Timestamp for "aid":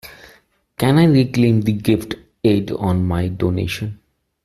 2.43-2.71